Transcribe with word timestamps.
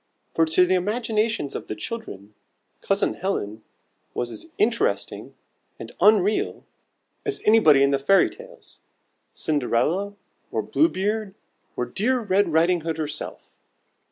For 0.33 0.45
to 0.45 0.65
the 0.65 0.73
imaginations 0.73 1.53
of 1.53 1.67
the 1.67 1.75
children, 1.75 2.33
Cousin 2.81 3.13
Helen 3.13 3.61
was 4.15 4.31
as 4.31 4.47
interesting 4.57 5.35
and 5.77 5.91
unreal 6.01 6.65
as 7.23 7.39
anybody 7.45 7.83
in 7.83 7.91
the 7.91 7.99
Fairy 7.99 8.27
Tales: 8.31 8.81
Cinderella, 9.31 10.15
or 10.51 10.63
Blue 10.63 10.89
Beard, 10.89 11.35
or 11.75 11.85
dear 11.85 12.19
Red 12.19 12.51
Riding 12.51 12.81
Hood 12.81 12.97
herself. 12.97 13.51